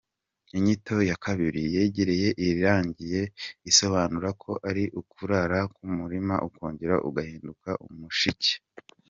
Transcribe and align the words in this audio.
Inyito 0.57 0.95
ya 1.09 1.17
kabiri 1.25 1.61
yegereye 1.75 2.27
irangiye 2.47 3.21
isobanura 3.69 4.29
ko 4.43 4.51
ari 4.69 4.83
ukurara 5.01 5.59
k’umurima 5.73 6.35
ukongera 6.47 6.95
ugahinduka 7.07 7.69
umushike. 7.87 8.53